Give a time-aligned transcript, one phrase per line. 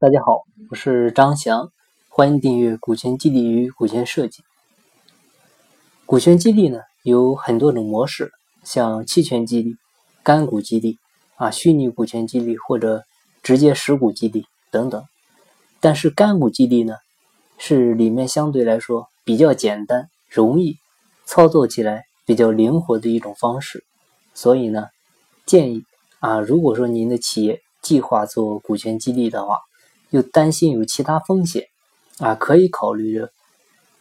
[0.00, 1.72] 大家好，我是张翔，
[2.08, 4.42] 欢迎订阅《股权激励与股权设计》。
[6.06, 8.30] 股权激励呢有很多种模式，
[8.62, 9.74] 像期权激励、
[10.22, 10.98] 干股激励
[11.34, 13.02] 啊、虚拟股权激励或者
[13.42, 15.04] 直接实股激励等等。
[15.80, 16.94] 但是干股激励呢
[17.58, 20.76] 是里面相对来说比较简单、容易
[21.26, 23.82] 操作起来比较灵活的一种方式，
[24.32, 24.86] 所以呢
[25.44, 25.82] 建议
[26.20, 29.58] 啊，如果说您的企业计划做股权激励的话，
[30.10, 31.66] 又担心有其他风险，
[32.18, 33.30] 啊，可以考虑着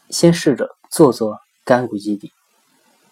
[0.10, 2.32] 先试着做做干股激励，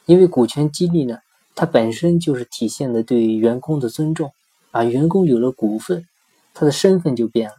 [0.05, 1.19] 因为股权激励呢，
[1.55, 4.33] 它本身就是体现的对员工的尊重，
[4.71, 6.07] 啊，员工有了股份，
[6.53, 7.55] 他的身份就变了，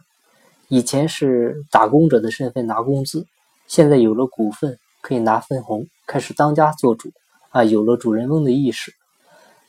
[0.67, 3.27] 以前是打工者的身份拿工资，
[3.67, 7.11] 现在有了股份可以拿分红，开始当家做主，
[7.49, 8.93] 啊，有了主人翁的意识。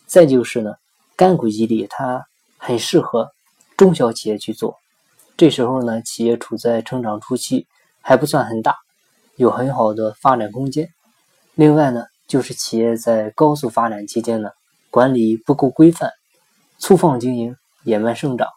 [0.06, 0.76] 再就是呢，
[1.14, 3.30] 干股激励它很适合
[3.76, 4.78] 中小企业去做。
[5.38, 7.68] 这时候呢，企业处在成长初期，
[8.00, 8.74] 还不算很大，
[9.36, 10.88] 有很好的发展空间。
[11.54, 14.50] 另外呢，就是企业在高速发展期间呢，
[14.90, 16.10] 管理不够规范，
[16.80, 18.48] 粗放经营、野蛮生长，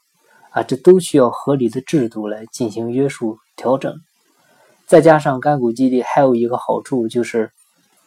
[0.50, 3.96] 啊，这都需要合理的制度来进行约束调整。
[4.88, 7.52] 再加上干股激励还有一个好处就是，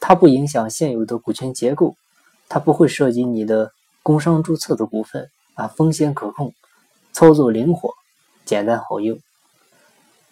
[0.00, 1.94] 它不影响现有的股权结构，
[2.48, 3.70] 它不会涉及你的
[4.02, 6.52] 工商注册的股份，啊，风险可控，
[7.12, 7.94] 操作灵活。
[8.44, 9.18] 简单好用。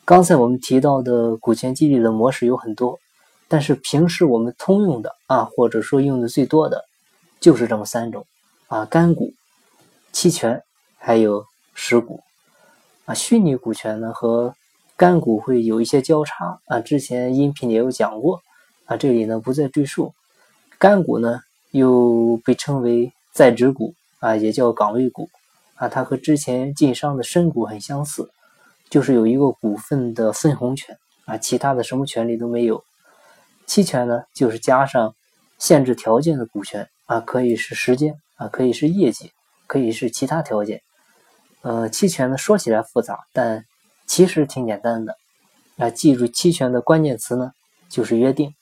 [0.05, 2.99] 刚才我们提到的股权激励的模式有很多，
[3.49, 6.85] 但是平时我们通用的啊，或者说用的最多的，
[7.41, 8.27] 就是这么三种
[8.67, 9.33] 啊：干股、
[10.11, 10.63] 期权，
[10.99, 12.21] 还有实股。
[13.05, 14.55] 啊，虚拟股权呢和
[14.97, 18.41] 干股会有一些交叉啊，之前音频也有讲过
[18.87, 20.13] 啊，这里呢不再赘述。
[20.79, 21.41] 干股呢
[21.71, 25.31] 又被称为在职股啊，也叫岗位股。
[25.83, 28.31] 啊，它和之前晋商的深股很相似，
[28.89, 32.85] 就是有一个股份的分红权啊，其他的什么权利都没有。
[33.67, 35.17] 期权呢，就是加上
[35.59, 39.33] 限制条件的股权啊，可以是时间啊，可以是业绩，
[39.67, 40.83] 可以是其他条件。
[41.63, 43.65] 呃，期权呢说起来复杂，但
[44.07, 45.17] 其实挺简单的。
[45.79, 47.51] 啊，记住期权的关键词呢，
[47.89, 48.55] 就是约定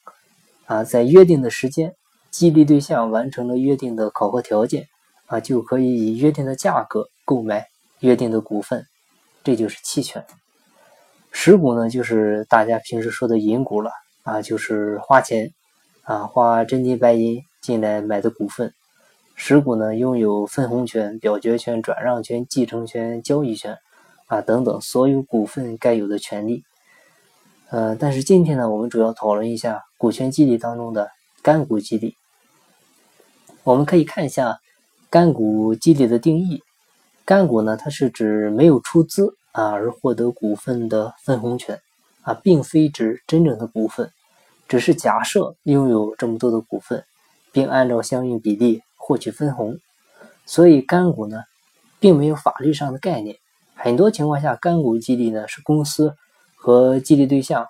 [0.64, 1.94] 啊，在约定的时间，
[2.30, 4.88] 激励对象完成了约定的考核条件。
[5.30, 7.68] 啊，就可以以约定的价格购买
[8.00, 8.84] 约定的股份，
[9.44, 10.26] 这就是期权。
[11.30, 13.92] 实股呢，就是大家平时说的银股了
[14.24, 15.52] 啊，就是花钱
[16.02, 18.74] 啊，花真金白银进来买的股份。
[19.36, 23.78] 实股呢，拥有分红权、表决权、转让权、继承权、交易权
[24.26, 26.64] 啊等等所有股份该有的权利。
[27.68, 31.08] 呃，但是今天呢，我们主要讨论一下股权激励当中的
[31.40, 32.16] 干股激励。
[33.62, 34.58] 我们可以看一下。
[35.10, 36.62] 干股激励的定义，
[37.24, 41.80] 干股呢，它是指没有出资啊而获得股份的分红权
[42.22, 44.12] 啊，并非指真正的股份，
[44.68, 47.02] 只是假设拥有这么多的股份，
[47.50, 49.80] 并按照相应比例获取分红。
[50.46, 51.42] 所以干股呢，
[51.98, 53.36] 并没有法律上的概念。
[53.74, 56.14] 很多情况下，干股激励呢是公司
[56.54, 57.66] 和激励对象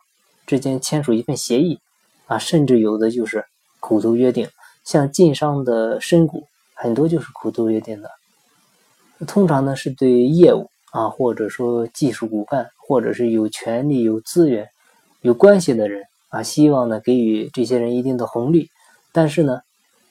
[0.47, 1.81] 之间签署一份协议
[2.27, 3.47] 啊，甚至有的就是
[3.81, 4.47] 口头约定，
[4.85, 6.45] 像晋商的深股。
[6.83, 8.11] 很多就是口头约定的，
[9.27, 14.67] 通常呢是对业务啊，或者说技术骨干，或者是有权利、有资源、
[15.21, 18.71] 有关系的人啊，希望呢给予这些人一定的红利，
[19.13, 19.61] 但是呢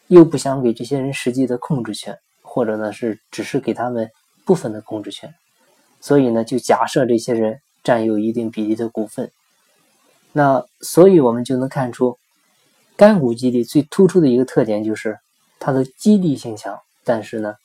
[0.09, 4.07] 又不想给这些人实际的控制权，或者呢是只是给他们
[4.45, 5.33] 部分的控制权，
[5.99, 9.31] 所以呢就假设这些人占有一定比例的股份，
[10.33, 12.19] 那所以我们就能看出，
[12.95, 15.17] 干股激励最突出的一个特点就是。
[15.59, 17.55] 它的激励性强，但是呢，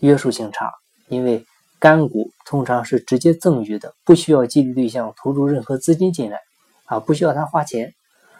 [0.00, 0.72] 约束性差。
[1.08, 1.46] 因为
[1.78, 6.40] 干股通常是直接赠予的，不需要激励对象投入任何资金进来，
[6.86, 7.94] 啊，不需要他花钱，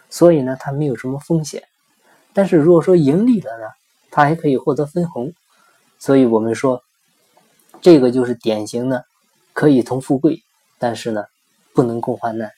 [0.09, 1.63] 所以呢，它没有什么风险。
[2.33, 3.65] 但是如果说盈利了呢，
[4.11, 5.33] 它还可以获得分红。
[5.99, 6.83] 所以我们说，
[7.81, 9.05] 这个就是典型的
[9.53, 10.43] 可以同富贵，
[10.77, 11.23] 但是呢，
[11.73, 12.51] 不能共患难。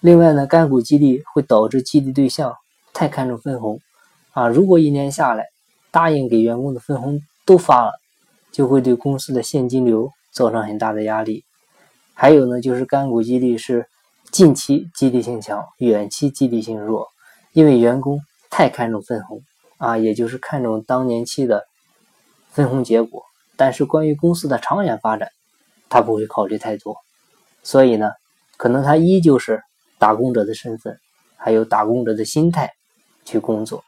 [0.00, 2.54] 另外呢，干股激励会导致激励对象
[2.92, 3.80] 太看重分红。
[4.36, 5.46] 啊，如果一年下来
[5.90, 7.92] 答应给员工的分红都发了，
[8.52, 11.42] 就会对公司的现金流造成很大的压力。
[12.12, 13.88] 还有呢，就是干股激励是
[14.30, 17.08] 近期激励性强，远期激励性弱，
[17.54, 19.40] 因为员工太看重分红
[19.78, 21.64] 啊，也就是看重当年期的
[22.50, 23.22] 分红结果，
[23.56, 25.30] 但是关于公司的长远发展，
[25.88, 26.98] 他不会考虑太多。
[27.62, 28.10] 所以呢，
[28.58, 29.62] 可能他依旧是
[29.98, 31.00] 打工者的身份，
[31.38, 32.74] 还有打工者的心态
[33.24, 33.82] 去工作。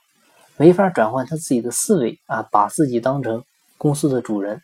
[0.59, 3.45] 没法转换他自己的思维啊，把自己当成
[3.77, 4.61] 公司的主人，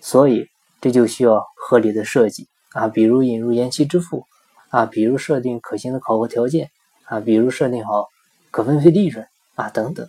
[0.00, 0.44] 所以
[0.80, 2.48] 这就需要合理的设计。
[2.72, 4.24] 啊，比如引入延期支付。
[4.70, 6.68] 啊，比如设定可行的考核条件。
[7.04, 8.08] 啊，比如设定好
[8.50, 9.24] 可分配利润。
[9.54, 10.08] 啊等等。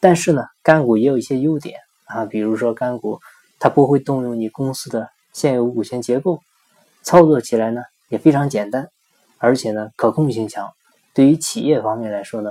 [0.00, 1.78] 但是呢，干股也有一些优点。
[2.06, 3.20] 啊，比如说干股
[3.60, 6.40] 它不会动用你公司的现有股权结构，
[7.02, 8.88] 操作起来呢也非常简单，
[9.38, 10.68] 而且呢可控性强，
[11.14, 12.50] 对于企业方面来说呢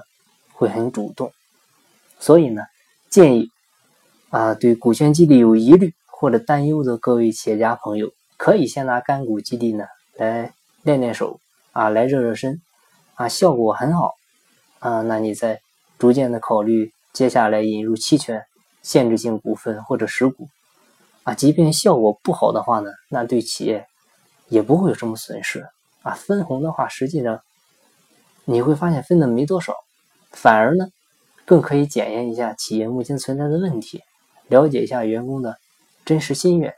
[0.53, 1.33] 会很主动。
[2.19, 2.61] 所以呢，
[3.09, 3.49] 建议
[4.29, 9.85] 啊，对股权激励有疑虑或者担忧的各位企业家朋友，可以先拿干股激励呢
[10.15, 11.39] 来练练手
[11.71, 12.61] 啊，来热热身
[13.15, 14.13] 啊，效果很好
[14.79, 15.59] 啊，那你再
[15.97, 16.93] 逐渐的考虑。
[17.11, 18.45] 接下来引入期权、
[18.83, 20.47] 限制性股份或者实股，
[21.23, 23.87] 啊，即便效果不好的话呢，那对企业
[24.47, 25.65] 也不会有什么损失
[26.03, 26.13] 啊。
[26.13, 27.41] 分红的话，实际上
[28.45, 29.73] 你会发现分的没多少，
[30.31, 30.85] 反而呢，
[31.49, 34.03] 更可以检验一下企业目前存在的问题，
[34.49, 35.57] 了解一下员工的
[36.05, 36.75] 真实心愿，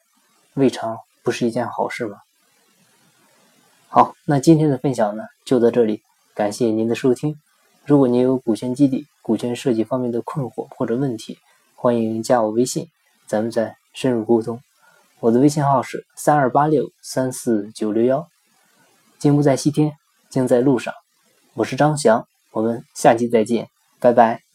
[0.54, 2.20] 未尝不是一件好事吗？
[3.90, 6.02] 好，那今天的分享呢就到这里，
[6.34, 7.36] 感谢您的收听。
[7.84, 11.38] 如果您有股权激励、股权设计方面的困惑或者问题，
[11.76, 12.88] 欢迎加我微信，
[13.28, 14.62] 咱们再深入沟通。
[15.20, 18.26] 我的微信号是三二八六三四九六幺。
[19.20, 19.92] 金不在西天，
[20.30, 20.94] 金在路上。
[21.56, 23.68] 我是张翔，我们下期再见，
[24.00, 24.51] 拜拜。